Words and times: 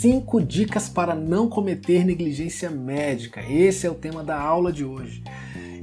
Cinco 0.00 0.40
dicas 0.40 0.88
para 0.88 1.14
não 1.14 1.48
cometer 1.48 2.04
negligência 2.04 2.70
médica. 2.70 3.40
Esse 3.42 3.86
é 3.86 3.90
o 3.90 3.94
tema 3.94 4.22
da 4.22 4.38
aula 4.38 4.72
de 4.72 4.84
hoje. 4.84 5.24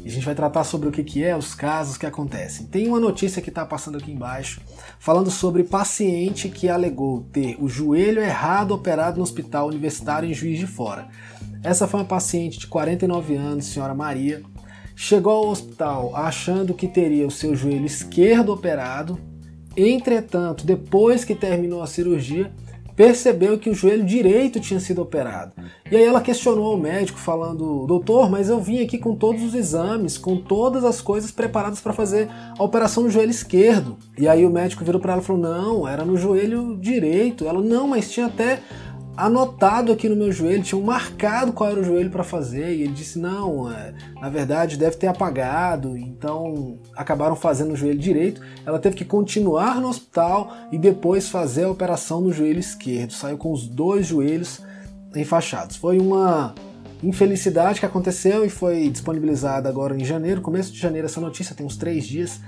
E 0.04 0.08
a 0.08 0.12
gente 0.12 0.26
vai 0.26 0.36
tratar 0.36 0.64
sobre 0.64 0.90
o 0.90 0.92
que, 0.92 1.04
que 1.04 1.24
é, 1.24 1.36
os 1.36 1.56
casos 1.56 1.98
que 1.98 2.06
acontecem. 2.06 2.66
Tem 2.66 2.88
uma 2.88 3.00
notícia 3.00 3.42
que 3.42 3.50
está 3.50 3.66
passando 3.66 3.98
aqui 3.98 4.12
embaixo, 4.12 4.62
falando 5.00 5.32
sobre 5.32 5.64
paciente 5.64 6.50
que 6.50 6.70
alegou 6.70 7.26
ter 7.32 7.56
o 7.58 7.70
joelho 7.70 8.22
errado 8.22 8.72
operado 8.72 9.18
no 9.18 9.24
hospital 9.24 9.68
universitário 9.68 10.30
em 10.30 10.34
Juiz 10.34 10.60
de 10.60 10.68
Fora. 10.68 11.08
Essa 11.64 11.88
foi 11.88 12.02
uma 12.02 12.06
paciente 12.06 12.60
de 12.60 12.68
49 12.68 13.36
anos, 13.36 13.66
senhora 13.66 13.94
Maria. 13.94 14.44
Chegou 14.96 15.34
ao 15.34 15.50
hospital 15.50 16.16
achando 16.16 16.74
que 16.74 16.88
teria 16.88 17.26
o 17.26 17.32
seu 17.32 17.56
joelho 17.56 17.86
esquerdo 17.86 18.54
operado. 18.54 19.18
Entretanto, 19.76 20.66
depois 20.66 21.26
que 21.26 21.34
terminou 21.34 21.82
a 21.82 21.88
cirurgia, 21.88 22.52
percebeu 22.96 23.58
que 23.58 23.70
o 23.70 23.74
joelho 23.74 24.04
direito 24.04 24.60
tinha 24.60 24.80
sido 24.80 25.02
operado. 25.02 25.52
E 25.92 25.96
aí 25.96 26.04
ela 26.04 26.22
questionou 26.22 26.76
o 26.76 26.80
médico, 26.80 27.20
falando: 27.20 27.86
Doutor, 27.86 28.30
mas 28.30 28.50
eu 28.50 28.60
vim 28.60 28.82
aqui 28.82 28.98
com 28.98 29.16
todos 29.16 29.44
os 29.44 29.56
exames, 29.56 30.18
com 30.18 30.38
todas 30.38 30.84
as 30.84 31.02
coisas 31.02 31.32
preparadas 31.32 31.82
para 31.82 31.94
fazer 31.94 32.30
a 32.58 32.64
operação 32.64 33.04
no 33.04 33.10
joelho 33.10 33.32
esquerdo. 33.32 33.98
E 34.18 34.28
aí 34.28 34.46
o 34.46 34.50
médico 34.50 34.86
virou 34.86 35.02
para 35.02 35.14
ela 35.14 35.22
e 35.22 35.26
falou: 35.26 35.42
Não, 35.42 35.88
era 35.88 36.06
no 36.06 36.18
joelho 36.18 36.78
direito. 36.80 37.46
Ela: 37.46 37.62
Não, 37.62 37.88
mas 37.88 38.12
tinha 38.12 38.28
até 38.28 38.60
anotado 39.16 39.92
aqui 39.92 40.10
no 40.10 40.16
meu 40.16 40.32
joelho, 40.32 40.64
tinham 40.64 40.82
marcado 40.82 41.54
qual 41.54 41.70
era 41.70 41.80
o 41.80 41.84
joelho 41.84 42.10
para 42.10 42.24
fazer, 42.24 42.76
e 42.76 42.84
ele 42.84 42.94
disse: 42.94 43.20
não, 43.20 43.72
é, 43.72 43.94
na 44.20 44.30
verdade 44.30 44.78
deve 44.78 44.98
ter 44.98 45.08
apagado, 45.08 45.98
então 45.98 46.80
acabaram 46.96 47.36
fazendo 47.36 47.74
o 47.74 47.76
joelho 47.76 48.00
direito. 48.00 48.42
Ela 48.66 48.80
teve 48.80 48.96
que 48.96 49.06
continuar 49.06 49.80
no 49.80 49.88
hospital 49.88 50.54
e 50.72 50.78
depois 50.78 51.30
fazer 51.30 51.64
a 51.64 51.70
operação 51.70 52.22
no 52.22 52.32
joelho 52.32 52.60
esquerdo. 52.60 53.14
Saiu 53.14 53.38
com 53.38 53.52
os 53.52 53.68
dois 53.68 54.08
joelhos 54.08 54.62
enfaixados. 55.16 55.76
Foi 55.76 56.00
uma 56.00 56.56
infelicidade 57.04 57.80
que 57.80 57.86
aconteceu 57.86 58.46
e 58.46 58.50
foi 58.50 58.90
disponibilizada 58.90 59.68
agora 59.68 59.96
em 59.96 60.06
janeiro, 60.06 60.42
começo 60.42 60.72
de 60.72 60.80
janeiro, 60.80 61.06
essa 61.06 61.20
notícia 61.20 61.56
tem 61.56 61.66
uns 61.66 61.78
três 61.78 62.06
dias. 62.06 62.40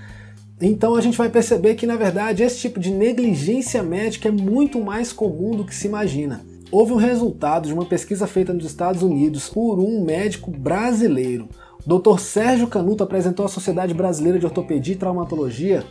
Então 0.61 0.95
a 0.95 1.01
gente 1.01 1.17
vai 1.17 1.29
perceber 1.29 1.75
que, 1.75 1.85
na 1.85 1.97
verdade, 1.97 2.41
esse 2.41 2.59
tipo 2.59 2.79
de 2.79 2.89
negligência 2.89 3.83
médica 3.83 4.29
é 4.29 4.31
muito 4.31 4.79
mais 4.79 5.11
comum 5.11 5.51
do 5.51 5.65
que 5.65 5.75
se 5.75 5.87
imagina. 5.87 6.54
Houve 6.71 6.93
um 6.93 6.97
resultado 6.97 7.67
de 7.67 7.73
uma 7.73 7.85
pesquisa 7.85 8.25
feita 8.25 8.51
nos 8.51 8.65
Estados 8.65 9.03
Unidos 9.03 9.49
por 9.49 9.79
um 9.79 10.03
médico 10.03 10.49
brasileiro. 10.49 11.47
O 11.85 11.99
Dr. 11.99 12.19
Sérgio 12.19 12.67
Canuto 12.67 13.03
apresentou 13.03 13.45
à 13.45 13.49
Sociedade 13.49 13.93
Brasileira 13.93 14.39
de 14.39 14.45
Ortopedia 14.45 14.95
e 14.95 14.97
Traumatologia, 14.97 15.85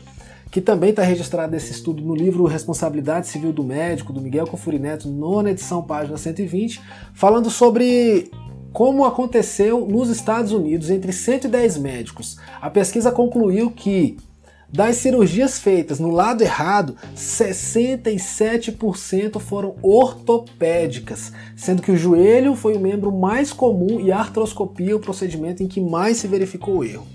que 0.51 0.61
também 0.61 0.91
está 0.91 1.03
registrado 1.03 1.55
esse 1.55 1.71
estudo 1.71 2.03
no 2.03 2.15
livro 2.15 2.45
Responsabilidade 2.45 3.29
Civil 3.29 3.53
do 3.53 3.63
Médico, 3.63 4.13
do 4.13 4.21
Miguel 4.21 4.47
Confuri 4.47 4.79
Neto, 4.79 5.09
nona 5.09 5.51
edição, 5.51 5.83
página 5.83 6.17
120, 6.17 6.83
falando 7.15 7.51
sobre 7.51 8.31
como 8.73 9.05
aconteceu 9.05 9.87
nos 9.87 10.09
Estados 10.09 10.51
Unidos 10.51 10.91
entre 10.91 11.13
110 11.13 11.79
médicos. 11.79 12.37
A 12.61 12.69
pesquisa 12.69 13.13
concluiu 13.13 13.71
que 13.71 14.17
das 14.75 14.97
cirurgias 14.97 15.61
feitas 15.61 16.01
no 16.01 16.11
lado 16.11 16.43
errado, 16.43 16.97
67% 17.15 19.39
foram 19.39 19.77
ortopédicas, 19.81 21.33
sendo 21.55 21.81
que 21.81 21.93
o 21.93 21.97
joelho 21.97 22.57
foi 22.57 22.75
o 22.75 22.81
membro 22.81 23.13
mais 23.13 23.53
comum 23.53 24.01
e 24.01 24.11
a 24.11 24.19
artroscopia 24.19 24.97
o 24.97 25.01
procedimento 25.01 25.63
em 25.63 25.69
que 25.69 25.81
mais 25.81 26.17
se 26.17 26.27
verificou 26.27 26.79
o 26.79 26.85
erro. 26.85 27.07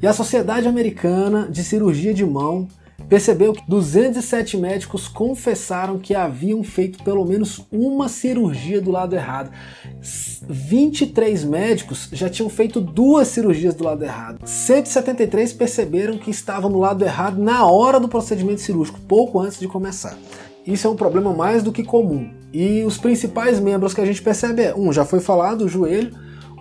E 0.00 0.06
a 0.06 0.14
Sociedade 0.14 0.66
Americana 0.66 1.46
de 1.46 1.62
Cirurgia 1.62 2.14
de 2.14 2.24
Mão 2.24 2.66
percebeu 3.10 3.52
que 3.52 3.68
207 3.68 4.56
médicos 4.56 5.08
confessaram 5.08 5.98
que 5.98 6.14
haviam 6.14 6.62
feito 6.62 7.02
pelo 7.02 7.24
menos 7.24 7.66
uma 7.72 8.08
cirurgia 8.08 8.80
do 8.80 8.92
lado 8.92 9.16
errado. 9.16 9.50
23 10.48 11.42
médicos 11.42 12.08
já 12.12 12.30
tinham 12.30 12.48
feito 12.48 12.80
duas 12.80 13.26
cirurgias 13.26 13.74
do 13.74 13.82
lado 13.82 14.04
errado. 14.04 14.46
173 14.46 15.52
perceberam 15.52 16.18
que 16.18 16.30
estavam 16.30 16.70
no 16.70 16.78
lado 16.78 17.04
errado 17.04 17.42
na 17.42 17.66
hora 17.66 17.98
do 17.98 18.08
procedimento 18.08 18.60
cirúrgico, 18.60 19.00
pouco 19.00 19.40
antes 19.40 19.58
de 19.58 19.66
começar. 19.66 20.16
Isso 20.64 20.86
é 20.86 20.90
um 20.90 20.96
problema 20.96 21.32
mais 21.32 21.64
do 21.64 21.72
que 21.72 21.82
comum. 21.82 22.30
E 22.52 22.84
os 22.84 22.96
principais 22.96 23.58
membros 23.58 23.92
que 23.92 24.00
a 24.00 24.06
gente 24.06 24.22
percebe 24.22 24.62
é, 24.62 24.74
um, 24.74 24.92
já 24.92 25.04
foi 25.04 25.18
falado, 25.18 25.64
o 25.64 25.68
joelho, 25.68 26.12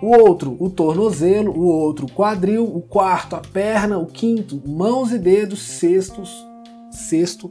o 0.02 0.08
outro 0.08 0.56
o 0.60 0.70
tornozelo, 0.70 1.52
o 1.52 1.66
outro 1.66 2.06
o 2.06 2.12
quadril, 2.12 2.64
o 2.66 2.82
quarto 2.82 3.36
a 3.36 3.40
perna, 3.40 3.98
o 3.98 4.06
quinto 4.06 4.62
mãos 4.68 5.12
e 5.12 5.20
dedos, 5.20 5.62
sextos, 5.62 6.32
sexto 6.92 7.50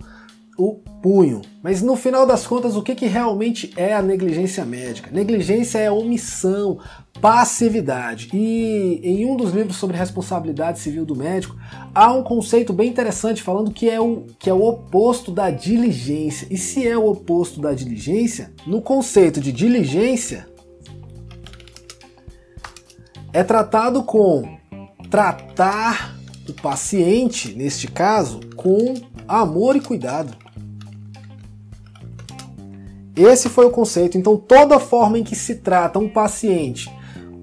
o 0.59 0.75
punho. 1.01 1.41
Mas 1.63 1.81
no 1.81 1.95
final 1.95 2.27
das 2.27 2.45
contas, 2.45 2.75
o 2.75 2.83
que, 2.83 2.97
que 2.97 3.07
realmente 3.07 3.73
é 3.77 3.95
a 3.95 4.03
negligência 4.03 4.65
médica? 4.65 5.09
Negligência 5.13 5.79
é 5.79 5.89
omissão, 5.89 6.81
passividade. 7.21 8.29
E 8.35 9.01
em 9.05 9.25
um 9.25 9.37
dos 9.37 9.53
livros 9.53 9.77
sobre 9.77 9.97
responsabilidade 9.97 10.81
civil 10.81 11.07
do 11.07 11.15
médico, 11.15 11.57
há 11.95 12.13
um 12.13 12.25
conceito 12.25 12.73
bem 12.73 12.89
interessante 12.89 13.41
falando 13.41 13.71
que 13.71 13.89
é 13.89 14.01
o, 14.01 14.27
que 14.37 14.51
é 14.51 14.53
o 14.53 14.65
oposto 14.65 15.31
da 15.31 15.49
diligência. 15.49 16.49
E 16.51 16.59
se 16.59 16.87
é 16.87 16.99
o 16.99 17.09
oposto 17.09 17.61
da 17.61 17.73
diligência, 17.73 18.53
no 18.67 18.83
conceito 18.83 19.41
de 19.41 19.53
diligência, 19.53 20.49
é 23.38 23.44
tratado 23.44 24.03
com 24.03 24.59
tratar 25.09 26.19
o 26.49 26.53
paciente, 26.53 27.54
neste 27.54 27.87
caso, 27.87 28.41
com 28.56 28.94
amor 29.28 29.76
e 29.76 29.81
cuidado. 29.81 30.37
Esse 33.15 33.49
foi 33.49 33.66
o 33.66 33.71
conceito. 33.71 34.19
Então, 34.19 34.37
toda 34.37 34.81
forma 34.81 35.21
em 35.21 35.22
que 35.22 35.37
se 35.37 35.54
trata 35.54 36.00
um 36.00 36.09
paciente 36.09 36.93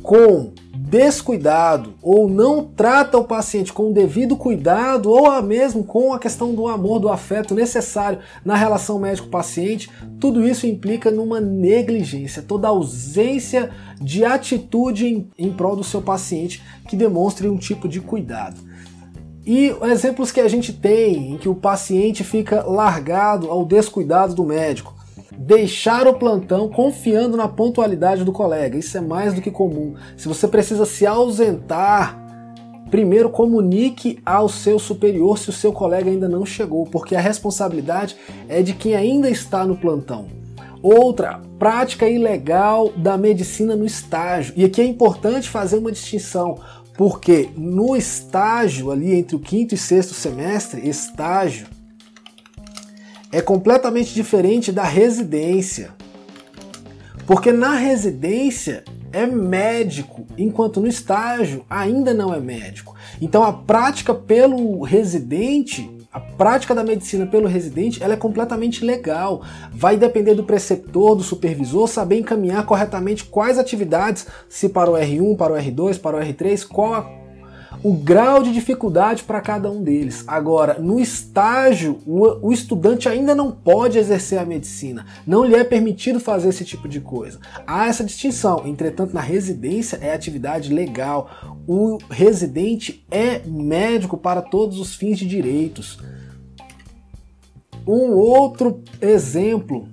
com 0.03 0.51
descuidado 0.95 1.95
ou 2.01 2.29
não 2.29 2.63
trata 2.63 3.17
o 3.17 3.25
paciente 3.25 3.73
com 3.73 3.89
o 3.89 3.93
devido 3.93 4.37
cuidado 4.37 5.11
ou 5.11 5.41
mesmo 5.41 5.83
com 5.83 6.13
a 6.13 6.19
questão 6.19 6.55
do 6.55 6.69
amor, 6.69 7.01
do 7.01 7.09
afeto 7.09 7.53
necessário 7.53 8.19
na 8.45 8.55
relação 8.55 8.97
médico-paciente, 8.97 9.91
tudo 10.21 10.47
isso 10.47 10.65
implica 10.65 11.11
numa 11.11 11.41
negligência, 11.41 12.41
toda 12.41 12.69
ausência 12.69 13.71
de 13.99 14.23
atitude 14.23 15.05
em, 15.05 15.29
em 15.37 15.51
prol 15.51 15.75
do 15.75 15.83
seu 15.83 16.01
paciente 16.01 16.63
que 16.87 16.95
demonstre 16.95 17.49
um 17.49 17.57
tipo 17.57 17.89
de 17.89 17.99
cuidado. 17.99 18.61
E 19.45 19.75
exemplos 19.91 20.31
que 20.31 20.39
a 20.39 20.47
gente 20.47 20.71
tem 20.71 21.33
em 21.33 21.37
que 21.37 21.49
o 21.49 21.55
paciente 21.55 22.23
fica 22.23 22.63
largado 22.63 23.51
ao 23.51 23.65
descuidado 23.65 24.33
do 24.33 24.45
médico 24.45 24.94
deixar 25.37 26.07
o 26.07 26.13
plantão 26.13 26.69
confiando 26.69 27.37
na 27.37 27.47
pontualidade 27.47 28.23
do 28.23 28.31
colega. 28.31 28.77
Isso 28.77 28.97
é 28.97 29.01
mais 29.01 29.33
do 29.33 29.41
que 29.41 29.51
comum. 29.51 29.95
Se 30.15 30.27
você 30.27 30.47
precisa 30.47 30.85
se 30.85 31.05
ausentar, 31.05 32.19
primeiro 32.89 33.29
comunique 33.29 34.19
ao 34.25 34.47
seu 34.47 34.79
superior 34.79 35.37
se 35.37 35.49
o 35.49 35.53
seu 35.53 35.73
colega 35.73 36.09
ainda 36.09 36.29
não 36.29 36.45
chegou, 36.45 36.85
porque 36.85 37.15
a 37.15 37.21
responsabilidade 37.21 38.15
é 38.47 38.61
de 38.61 38.73
quem 38.73 38.95
ainda 38.95 39.29
está 39.29 39.65
no 39.65 39.75
plantão. 39.75 40.27
Outra, 40.81 41.41
prática 41.57 42.07
ilegal 42.07 42.91
da 42.95 43.17
medicina 43.17 43.75
no 43.75 43.85
estágio. 43.85 44.53
E 44.55 44.63
aqui 44.63 44.81
é 44.81 44.85
importante 44.85 45.49
fazer 45.49 45.79
uma 45.79 45.91
distinção, 45.91 46.59
porque 46.95 47.49
no 47.57 47.95
estágio, 47.95 48.91
ali 48.91 49.15
entre 49.15 49.35
o 49.35 49.39
quinto 49.39 49.73
e 49.73 49.77
sexto 49.77 50.13
semestre, 50.13 50.87
estágio, 50.87 51.67
é 53.35 53.41
completamente 53.41 54.13
diferente 54.13 54.71
da 54.71 54.83
residência. 54.83 55.93
Porque 57.27 57.51
na 57.51 57.75
residência 57.75 58.85
é 59.11 59.27
médico, 59.27 60.25
enquanto 60.37 60.79
no 60.79 60.87
estágio 60.87 61.65
ainda 61.69 62.13
não 62.13 62.33
é 62.33 62.39
médico. 62.39 62.95
Então 63.21 63.43
a 63.43 63.51
prática 63.51 64.13
pelo 64.13 64.81
residente, 64.83 65.89
a 66.13 66.19
prática 66.21 66.73
da 66.73 66.81
medicina 66.81 67.25
pelo 67.25 67.45
residente, 67.45 68.01
ela 68.01 68.13
é 68.13 68.17
completamente 68.17 68.85
legal. 68.85 69.43
Vai 69.73 69.97
depender 69.97 70.33
do 70.33 70.45
preceptor, 70.45 71.13
do 71.13 71.23
supervisor 71.23 71.89
saber 71.89 72.19
encaminhar 72.19 72.65
corretamente 72.65 73.25
quais 73.25 73.57
atividades, 73.57 74.27
se 74.47 74.69
para 74.69 74.89
o 74.89 74.93
R1, 74.93 75.35
para 75.35 75.51
o 75.51 75.57
R2, 75.57 75.99
para 75.99 76.17
o 76.17 76.21
R3, 76.21 76.65
qual 76.65 76.93
a 76.93 77.24
o 77.85 77.93
grau 77.93 78.41
de 78.41 78.51
dificuldade 78.51 79.21
para 79.21 79.39
cada 79.39 79.69
um 79.69 79.83
deles. 79.83 80.23
Agora, 80.25 80.79
no 80.79 80.99
estágio, 80.99 81.99
o, 82.03 82.47
o, 82.47 82.51
estudante 82.51 83.07
ainda 83.07 83.35
não 83.35 83.51
pode 83.51 83.99
exercer 83.99 84.39
a 84.39 84.45
medicina, 84.45 85.05
não 85.27 85.45
lhe 85.45 85.53
é 85.53 85.63
permitido 85.63 86.19
fazer 86.19 86.49
esse 86.49 86.65
tipo 86.65 86.89
de 86.89 86.99
coisa. 86.99 87.39
Há 87.67 87.85
essa 87.85 88.03
distinção, 88.03 88.63
entretanto, 88.65 89.13
na 89.13 89.21
residência 89.21 89.99
é 90.01 90.11
atividade 90.15 90.73
legal. 90.73 91.29
O 91.67 91.99
residente 92.09 93.05
é 93.11 93.41
médico 93.45 94.17
para 94.17 94.41
todos 94.41 94.79
os 94.79 94.95
fins 94.95 95.19
de 95.19 95.27
direitos. 95.27 95.99
Um 97.87 98.13
outro 98.13 98.81
exemplo 98.99 99.87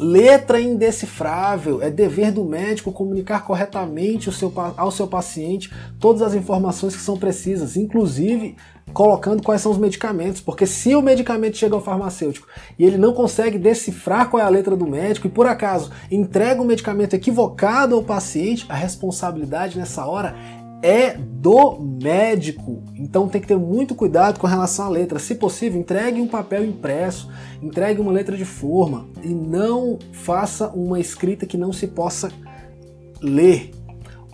Letra 0.00 0.58
indecifrável. 0.58 1.82
É 1.82 1.90
dever 1.90 2.32
do 2.32 2.42
médico 2.42 2.90
comunicar 2.90 3.44
corretamente 3.44 4.32
seu, 4.32 4.50
ao 4.76 4.90
seu 4.90 5.06
paciente 5.06 5.70
todas 6.00 6.22
as 6.22 6.34
informações 6.34 6.96
que 6.96 7.02
são 7.02 7.18
precisas, 7.18 7.76
inclusive 7.76 8.56
colocando 8.94 9.42
quais 9.42 9.60
são 9.60 9.70
os 9.70 9.78
medicamentos, 9.78 10.40
porque 10.40 10.66
se 10.66 10.94
o 10.94 11.02
medicamento 11.02 11.56
chega 11.56 11.74
ao 11.74 11.82
farmacêutico 11.82 12.48
e 12.78 12.84
ele 12.84 12.98
não 12.98 13.12
consegue 13.12 13.58
decifrar 13.58 14.28
qual 14.28 14.42
é 14.42 14.44
a 14.44 14.48
letra 14.48 14.76
do 14.76 14.86
médico 14.86 15.26
e 15.26 15.30
por 15.30 15.46
acaso 15.46 15.92
entrega 16.10 16.60
o 16.60 16.64
medicamento 16.64 17.14
equivocado 17.14 17.94
ao 17.94 18.02
paciente, 18.02 18.66
a 18.68 18.74
responsabilidade 18.74 19.78
nessa 19.78 20.04
hora 20.06 20.34
é 20.82 21.14
do 21.14 21.78
médico. 21.80 22.82
Então 22.94 23.28
tem 23.28 23.40
que 23.40 23.46
ter 23.46 23.58
muito 23.58 23.94
cuidado 23.94 24.38
com 24.38 24.46
relação 24.46 24.86
à 24.86 24.88
letra. 24.88 25.18
Se 25.18 25.34
possível, 25.34 25.80
entregue 25.80 26.20
um 26.20 26.26
papel 26.26 26.64
impresso, 26.64 27.30
entregue 27.62 28.00
uma 28.00 28.12
letra 28.12 28.36
de 28.36 28.44
forma 28.44 29.08
e 29.22 29.28
não 29.28 29.98
faça 30.12 30.68
uma 30.68 30.98
escrita 30.98 31.46
que 31.46 31.56
não 31.56 31.72
se 31.72 31.86
possa 31.86 32.30
ler. 33.20 33.70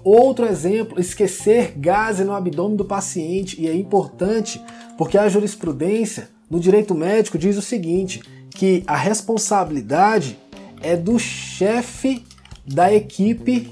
Outro 0.05 0.47
exemplo, 0.47 1.01
esquecer 1.01 1.73
gás 1.77 2.21
no 2.21 2.33
abdômen 2.33 2.77
do 2.77 2.85
paciente, 2.85 3.61
e 3.61 3.67
é 3.67 3.75
importante 3.75 4.63
porque 4.97 5.19
a 5.19 5.29
jurisprudência 5.29 6.29
no 6.49 6.61
direito 6.61 6.95
médico 6.95 7.37
diz 7.37 7.57
o 7.57 7.63
seguinte, 7.63 8.23
que 8.51 8.85
a 8.87 8.97
responsabilidade 8.97 10.39
é 10.81 10.97
do 10.97 11.19
chefe 11.19 12.25
da 12.65 12.93
equipe 12.93 13.69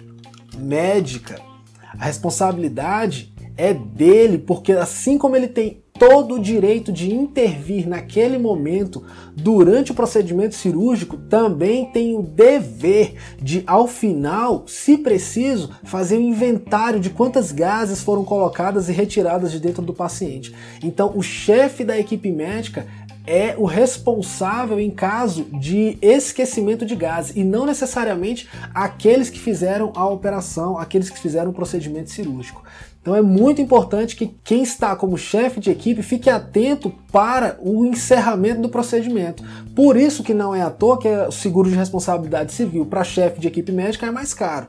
médica. 0.58 1.53
A 1.99 2.06
responsabilidade 2.06 3.32
é 3.56 3.73
dele, 3.73 4.38
porque 4.38 4.73
assim 4.73 5.17
como 5.17 5.37
ele 5.37 5.49
tem 5.49 5.85
todo 5.96 6.35
o 6.35 6.41
direito 6.41 6.93
de 6.93 7.14
intervir 7.14 7.88
naquele 7.88 8.37
momento 8.37 9.05
durante 9.32 9.93
o 9.93 9.94
procedimento 9.94 10.56
cirúrgico, 10.56 11.17
também 11.17 11.87
tem 11.93 12.17
o 12.19 12.23
dever 12.23 13.14
de, 13.41 13.62
ao 13.64 13.87
final, 13.87 14.64
se 14.67 14.99
preciso, 14.99 15.70
fazer 15.85 16.19
um 16.19 16.29
inventário 16.29 16.99
de 16.99 17.11
quantas 17.11 17.52
gases 17.52 18.02
foram 18.02 18.25
colocadas 18.25 18.88
e 18.88 18.93
retiradas 18.93 19.52
de 19.52 19.61
dentro 19.61 19.82
do 19.82 19.94
paciente. 19.94 20.52
Então, 20.82 21.12
o 21.14 21.23
chefe 21.23 21.85
da 21.85 21.96
equipe 21.96 22.31
médica 22.32 22.87
é 23.26 23.54
o 23.56 23.64
responsável 23.64 24.78
em 24.78 24.90
caso 24.90 25.44
de 25.44 25.96
esquecimento 26.02 26.84
de 26.84 26.94
gases 26.94 27.34
e 27.34 27.42
não 27.42 27.64
necessariamente 27.64 28.48
aqueles 28.74 29.30
que 29.30 29.38
fizeram 29.38 29.92
a 29.94 30.06
operação, 30.06 30.78
aqueles 30.78 31.08
que 31.08 31.18
fizeram 31.18 31.50
o 31.50 31.54
procedimento 31.54 32.10
cirúrgico. 32.10 32.62
Então 33.00 33.14
é 33.14 33.20
muito 33.20 33.60
importante 33.60 34.16
que 34.16 34.34
quem 34.42 34.62
está 34.62 34.96
como 34.96 35.18
chefe 35.18 35.60
de 35.60 35.70
equipe 35.70 36.02
fique 36.02 36.30
atento 36.30 36.90
para 37.12 37.58
o 37.60 37.84
encerramento 37.84 38.62
do 38.62 38.68
procedimento. 38.70 39.44
Por 39.74 39.96
isso 39.96 40.22
que 40.22 40.32
não 40.32 40.54
é 40.54 40.62
à 40.62 40.70
toa 40.70 40.98
que 40.98 41.08
o 41.08 41.30
seguro 41.30 41.68
de 41.68 41.76
responsabilidade 41.76 42.52
civil 42.52 42.86
para 42.86 43.04
chefe 43.04 43.40
de 43.40 43.48
equipe 43.48 43.72
médica 43.72 44.06
é 44.06 44.10
mais 44.10 44.32
caro. 44.32 44.68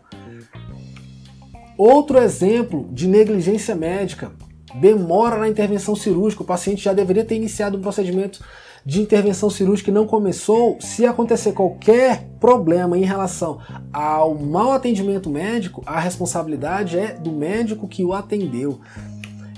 Outro 1.78 2.18
exemplo 2.18 2.90
de 2.92 3.08
negligência 3.08 3.76
médica 3.76 4.32
demora 4.80 5.38
na 5.38 5.48
intervenção 5.48 5.96
cirúrgica, 5.96 6.44
o 6.44 6.46
paciente 6.46 6.84
já 6.84 6.94
deveria 6.94 7.26
ter 7.26 7.36
iniciado 7.36 7.78
um 7.78 7.82
procedimento 7.82 8.44
de 8.86 9.02
intervenção 9.02 9.50
cirúrgica 9.50 9.90
e 9.90 9.94
não 9.94 10.06
começou, 10.06 10.78
se 10.80 11.06
acontecer 11.06 11.54
qualquer 11.54 12.28
problema 12.40 12.96
em 12.98 13.04
relação 13.04 13.60
ao 13.92 14.36
mau 14.36 14.74
atendimento 14.74 15.28
médico, 15.30 15.82
a 15.88 16.00
responsabilidade 16.00 17.00
é 17.00 17.14
do 17.14 17.32
médico 17.32 17.88
que 17.88 18.06
o 18.06 18.14
atendeu. 18.14 18.80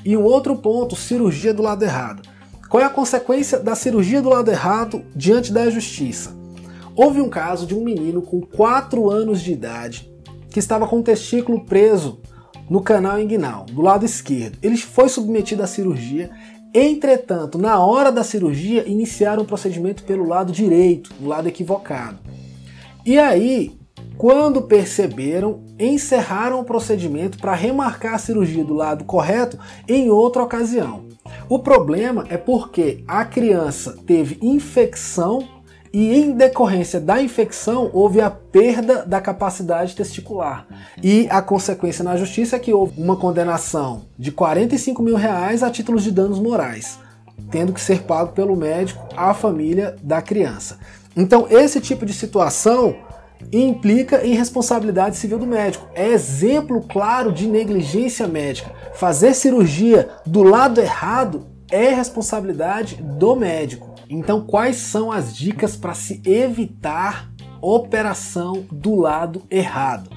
E 0.06 0.16
um 0.16 0.24
outro 0.24 0.56
ponto, 0.56 0.96
cirurgia 0.96 1.54
do 1.54 1.62
lado 1.62 1.84
errado. 1.84 2.22
Qual 2.70 2.82
é 2.82 2.86
a 2.86 2.90
consequência 2.90 3.60
da 3.60 3.76
cirurgia 3.76 4.22
do 4.22 4.30
lado 4.30 4.50
errado 4.50 5.04
diante 5.14 5.52
da 5.52 5.70
justiça? 5.70 6.36
Houve 6.96 7.20
um 7.20 7.30
caso 7.30 7.68
de 7.68 7.76
um 7.76 7.84
menino 7.84 8.22
com 8.22 8.40
4 8.40 9.10
anos 9.10 9.42
de 9.42 9.52
idade 9.52 10.10
que 10.50 10.60
estava 10.60 10.88
com 10.88 11.00
o 11.00 11.04
testículo 11.04 11.66
preso 11.66 12.20
no 12.70 12.82
canal 12.82 13.20
inguinal, 13.20 13.66
do 13.66 13.82
lado 13.82 14.06
esquerdo. 14.06 14.58
Ele 14.62 14.78
foi 14.78 15.10
submetido 15.10 15.64
à 15.64 15.68
cirurgia, 15.68 16.30
entretanto, 16.74 17.58
na 17.58 17.80
hora 17.80 18.12
da 18.12 18.24
cirurgia, 18.24 18.88
iniciaram 18.88 19.44
o 19.44 19.48
procedimento 19.48 20.04
pelo 20.04 20.28
lado 20.28 20.52
direito, 20.52 21.14
do 21.20 21.28
lado 21.28 21.48
equivocado. 21.48 22.20
E 23.06 23.18
aí, 23.18 23.78
quando 24.18 24.64
perceberam, 24.64 25.62
encerraram 25.80 26.60
o 26.60 26.64
procedimento 26.64 27.38
para 27.38 27.54
remarcar 27.54 28.16
a 28.16 28.20
cirurgia 28.20 28.64
do 28.64 28.74
lado 28.74 29.06
correto 29.06 29.58
em 29.88 30.10
outra 30.10 30.44
ocasião. 30.44 31.06
O 31.48 31.60
problema 31.60 32.26
é 32.30 32.38
porque 32.38 33.04
a 33.08 33.24
criança 33.24 33.98
teve 34.06 34.38
infecção 34.42 35.57
e 35.98 36.14
em 36.14 36.32
decorrência 36.34 37.00
da 37.00 37.20
infecção 37.20 37.90
houve 37.92 38.22
a 38.22 38.30
perda 38.30 39.04
da 39.04 39.20
capacidade 39.20 39.96
testicular. 39.96 40.68
E 41.02 41.26
a 41.28 41.42
consequência 41.42 42.04
na 42.04 42.16
justiça 42.16 42.56
é 42.56 42.60
que 42.60 42.72
houve 42.72 43.02
uma 43.02 43.16
condenação 43.16 44.04
de 44.16 44.32
45 44.32 45.02
mil 45.02 45.16
reais 45.16 45.64
a 45.64 45.72
títulos 45.72 46.04
de 46.04 46.12
danos 46.12 46.38
morais, 46.38 47.00
tendo 47.50 47.74
que 47.74 47.82
ser 47.82 48.04
pago 48.04 48.32
pelo 48.34 48.56
médico 48.56 49.04
à 49.18 49.34
família 49.34 49.96
da 50.04 50.22
criança. 50.22 50.78
Então, 51.16 51.48
esse 51.50 51.82
tipo 51.82 52.06
de 52.06 52.14
situação 52.14 52.96
implica 53.52 54.24
em 54.24 54.36
responsabilidade 54.36 55.18
civil 55.18 55.40
do 55.40 55.48
médico. 55.48 55.88
É 55.96 56.10
exemplo 56.10 56.80
claro 56.88 57.32
de 57.32 57.48
negligência 57.48 58.28
médica. 58.28 58.70
Fazer 58.94 59.34
cirurgia 59.34 60.10
do 60.28 60.44
lado 60.44 60.80
errado 60.80 61.48
é 61.72 61.90
responsabilidade 61.90 62.98
do 62.98 63.36
médico. 63.36 63.87
Então, 64.10 64.42
quais 64.42 64.78
são 64.78 65.12
as 65.12 65.36
dicas 65.36 65.76
para 65.76 65.94
se 65.94 66.22
evitar 66.26 67.32
operação 67.62 68.66
do 68.72 68.96
lado 68.96 69.44
errado? 69.50 70.10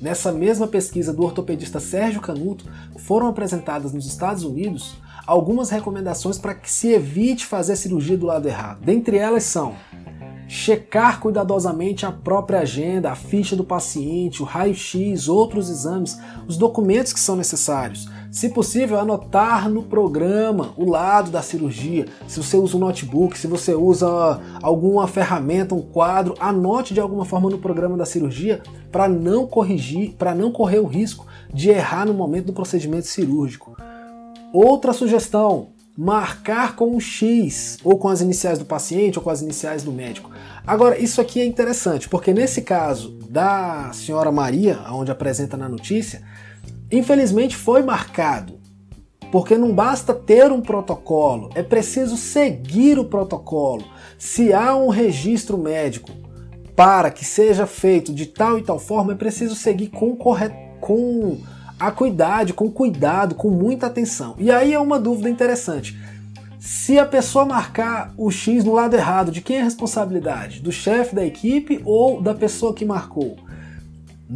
Nessa 0.00 0.32
mesma 0.32 0.66
pesquisa 0.66 1.12
do 1.12 1.22
ortopedista 1.22 1.78
Sérgio 1.78 2.20
Canuto, 2.20 2.64
foram 2.98 3.28
apresentadas 3.28 3.92
nos 3.92 4.06
Estados 4.06 4.42
Unidos 4.42 4.94
algumas 5.26 5.70
recomendações 5.70 6.38
para 6.38 6.54
que 6.54 6.70
se 6.70 6.88
evite 6.88 7.46
fazer 7.46 7.76
cirurgia 7.76 8.18
do 8.18 8.26
lado 8.26 8.48
errado. 8.48 8.84
Dentre 8.84 9.16
elas 9.16 9.44
são 9.44 9.74
checar 10.52 11.18
cuidadosamente 11.18 12.04
a 12.04 12.12
própria 12.12 12.60
agenda, 12.60 13.10
a 13.10 13.14
ficha 13.16 13.56
do 13.56 13.64
paciente, 13.64 14.42
o 14.42 14.44
raio-x, 14.44 15.26
outros 15.26 15.70
exames, 15.70 16.20
os 16.46 16.58
documentos 16.58 17.14
que 17.14 17.20
são 17.20 17.34
necessários. 17.34 18.06
Se 18.30 18.50
possível, 18.50 19.00
anotar 19.00 19.66
no 19.70 19.82
programa 19.82 20.74
o 20.76 20.84
lado 20.84 21.30
da 21.30 21.40
cirurgia. 21.40 22.04
Se 22.28 22.42
você 22.42 22.58
usa 22.58 22.76
um 22.76 22.80
notebook, 22.80 23.38
se 23.38 23.46
você 23.46 23.74
usa 23.74 24.42
alguma 24.62 25.08
ferramenta, 25.08 25.74
um 25.74 25.80
quadro, 25.80 26.34
anote 26.38 26.92
de 26.92 27.00
alguma 27.00 27.24
forma 27.24 27.48
no 27.48 27.56
programa 27.56 27.96
da 27.96 28.04
cirurgia 28.04 28.62
para 28.90 29.08
não 29.08 29.46
corrigir, 29.46 30.12
para 30.18 30.34
não 30.34 30.52
correr 30.52 30.80
o 30.80 30.86
risco 30.86 31.26
de 31.50 31.70
errar 31.70 32.04
no 32.04 32.12
momento 32.12 32.48
do 32.48 32.52
procedimento 32.52 33.06
cirúrgico. 33.06 33.74
Outra 34.52 34.92
sugestão: 34.92 35.71
marcar 35.96 36.74
com 36.74 36.96
um 36.96 37.00
X, 37.00 37.78
ou 37.84 37.98
com 37.98 38.08
as 38.08 38.20
iniciais 38.20 38.58
do 38.58 38.64
paciente, 38.64 39.18
ou 39.18 39.24
com 39.24 39.30
as 39.30 39.42
iniciais 39.42 39.82
do 39.82 39.92
médico. 39.92 40.30
Agora, 40.66 40.98
isso 40.98 41.20
aqui 41.20 41.40
é 41.40 41.44
interessante, 41.44 42.08
porque 42.08 42.32
nesse 42.32 42.62
caso 42.62 43.10
da 43.28 43.90
senhora 43.92 44.32
Maria, 44.32 44.80
onde 44.90 45.10
apresenta 45.10 45.56
na 45.56 45.68
notícia, 45.68 46.22
infelizmente 46.90 47.56
foi 47.56 47.82
marcado. 47.82 48.60
Porque 49.30 49.56
não 49.56 49.74
basta 49.74 50.12
ter 50.12 50.52
um 50.52 50.60
protocolo, 50.60 51.50
é 51.54 51.62
preciso 51.62 52.16
seguir 52.16 52.98
o 52.98 53.04
protocolo. 53.04 53.84
Se 54.18 54.52
há 54.52 54.76
um 54.76 54.88
registro 54.88 55.56
médico 55.56 56.10
para 56.76 57.10
que 57.10 57.24
seja 57.24 57.66
feito 57.66 58.12
de 58.12 58.26
tal 58.26 58.58
e 58.58 58.62
tal 58.62 58.78
forma, 58.78 59.12
é 59.12 59.16
preciso 59.16 59.54
seguir 59.54 59.88
com, 59.88 60.14
corret... 60.16 60.52
com 60.80 61.38
acuidade, 61.88 62.52
com 62.52 62.70
cuidado, 62.70 63.34
com 63.34 63.50
muita 63.50 63.86
atenção. 63.86 64.34
E 64.38 64.50
aí 64.50 64.72
é 64.72 64.78
uma 64.78 64.98
dúvida 64.98 65.28
interessante. 65.28 65.98
Se 66.58 66.98
a 66.98 67.04
pessoa 67.04 67.44
marcar 67.44 68.14
o 68.16 68.30
X 68.30 68.64
no 68.64 68.72
lado 68.72 68.94
errado, 68.94 69.32
de 69.32 69.40
quem 69.40 69.56
é 69.56 69.60
a 69.60 69.64
responsabilidade? 69.64 70.60
Do 70.60 70.70
chefe 70.70 71.14
da 71.14 71.24
equipe 71.24 71.80
ou 71.84 72.22
da 72.22 72.34
pessoa 72.34 72.72
que 72.72 72.84
marcou? 72.84 73.36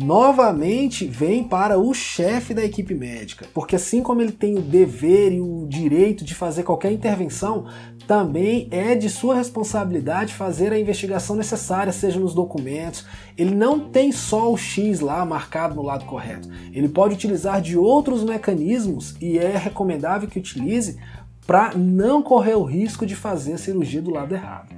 Novamente 0.02 1.06
vem 1.06 1.42
para 1.42 1.78
o 1.78 1.94
chefe 1.94 2.52
da 2.52 2.62
equipe 2.62 2.94
médica, 2.94 3.46
porque 3.54 3.76
assim 3.76 4.02
como 4.02 4.20
ele 4.20 4.32
tem 4.32 4.58
o 4.58 4.60
dever 4.60 5.32
e 5.32 5.40
o 5.40 5.66
direito 5.66 6.22
de 6.22 6.34
fazer 6.34 6.64
qualquer 6.64 6.92
intervenção, 6.92 7.66
também 8.06 8.68
é 8.70 8.94
de 8.94 9.08
sua 9.08 9.34
responsabilidade 9.34 10.34
fazer 10.34 10.70
a 10.70 10.78
investigação 10.78 11.34
necessária, 11.34 11.92
seja 11.92 12.20
nos 12.20 12.34
documentos. 12.34 13.06
Ele 13.38 13.54
não 13.54 13.88
tem 13.88 14.12
só 14.12 14.52
o 14.52 14.56
X 14.56 15.00
lá 15.00 15.24
marcado 15.24 15.74
no 15.74 15.82
lado 15.82 16.04
correto. 16.04 16.48
Ele 16.72 16.88
pode 16.88 17.14
utilizar 17.14 17.62
de 17.62 17.78
outros 17.78 18.22
mecanismos 18.22 19.16
e 19.20 19.38
é 19.38 19.56
recomendável 19.56 20.28
que 20.28 20.38
utilize 20.38 20.98
para 21.46 21.74
não 21.74 22.22
correr 22.22 22.54
o 22.54 22.64
risco 22.64 23.06
de 23.06 23.16
fazer 23.16 23.54
a 23.54 23.58
cirurgia 23.58 24.02
do 24.02 24.10
lado 24.10 24.34
errado. 24.34 24.74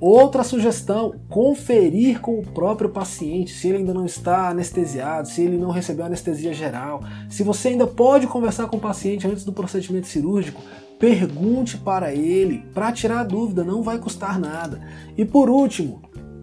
Outra 0.00 0.42
sugestão: 0.42 1.14
conferir 1.28 2.20
com 2.20 2.38
o 2.38 2.46
próprio 2.46 2.88
paciente 2.88 3.52
se 3.52 3.68
ele 3.68 3.78
ainda 3.78 3.92
não 3.92 4.06
está 4.06 4.48
anestesiado, 4.48 5.28
se 5.28 5.42
ele 5.42 5.58
não 5.58 5.70
recebeu 5.70 6.06
anestesia 6.06 6.54
geral. 6.54 7.02
Se 7.28 7.42
você 7.42 7.68
ainda 7.68 7.86
pode 7.86 8.26
conversar 8.26 8.68
com 8.68 8.78
o 8.78 8.80
paciente 8.80 9.26
antes 9.26 9.44
do 9.44 9.52
procedimento 9.52 10.06
cirúrgico, 10.06 10.62
pergunte 10.98 11.76
para 11.76 12.14
ele 12.14 12.64
para 12.72 12.92
tirar 12.92 13.20
a 13.20 13.24
dúvida, 13.24 13.62
não 13.62 13.82
vai 13.82 13.98
custar 13.98 14.38
nada. 14.38 14.80
E 15.18 15.24
por 15.24 15.50
último, 15.50 16.00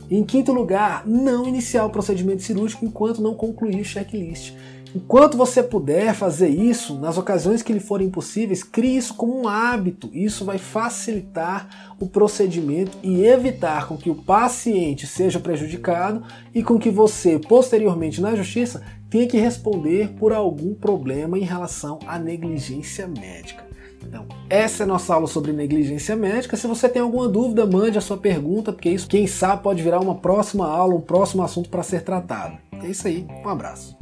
Em 0.09 0.23
quinto 0.23 0.53
lugar, 0.53 1.05
não 1.05 1.45
iniciar 1.45 1.83
o 1.83 1.89
procedimento 1.89 2.41
cirúrgico 2.41 2.85
enquanto 2.85 3.21
não 3.21 3.35
concluir 3.35 3.81
o 3.81 3.85
checklist. 3.85 4.53
Enquanto 4.95 5.37
você 5.37 5.61
puder 5.61 6.13
fazer 6.13 6.49
isso, 6.49 6.97
nas 6.97 7.17
ocasiões 7.17 7.61
que 7.61 7.73
lhe 7.73 7.79
forem 7.79 8.09
possíveis, 8.09 8.63
crie 8.63 8.97
isso 8.97 9.13
como 9.13 9.41
um 9.41 9.47
hábito. 9.47 10.09
Isso 10.13 10.45
vai 10.45 10.57
facilitar 10.57 11.95
o 11.99 12.07
procedimento 12.07 12.97
e 13.03 13.23
evitar 13.23 13.87
com 13.87 13.97
que 13.97 14.09
o 14.09 14.15
paciente 14.15 15.05
seja 15.05 15.39
prejudicado 15.39 16.23
e 16.53 16.63
com 16.63 16.79
que 16.79 16.89
você, 16.89 17.37
posteriormente 17.39 18.21
na 18.21 18.35
justiça, 18.35 18.81
tenha 19.09 19.27
que 19.27 19.37
responder 19.37 20.09
por 20.19 20.33
algum 20.33 20.73
problema 20.73 21.37
em 21.37 21.43
relação 21.43 21.99
à 22.07 22.17
negligência 22.17 23.07
médica. 23.07 23.65
Então, 24.05 24.25
essa 24.49 24.83
é 24.83 24.85
a 24.85 24.87
nossa 24.87 25.13
aula 25.13 25.27
sobre 25.27 25.51
negligência 25.51 26.15
médica. 26.15 26.55
Se 26.55 26.67
você 26.67 26.87
tem 26.87 27.01
alguma 27.01 27.27
dúvida, 27.27 27.65
mande 27.65 27.97
a 27.97 28.01
sua 28.01 28.17
pergunta, 28.17 28.71
porque 28.71 28.89
isso, 28.89 29.07
quem 29.07 29.27
sabe, 29.27 29.63
pode 29.63 29.83
virar 29.83 29.99
uma 29.99 30.15
próxima 30.15 30.67
aula, 30.67 30.95
um 30.95 31.01
próximo 31.01 31.43
assunto 31.43 31.69
para 31.69 31.83
ser 31.83 32.03
tratado. 32.03 32.57
É 32.81 32.87
isso 32.87 33.07
aí, 33.07 33.25
um 33.43 33.49
abraço. 33.49 33.97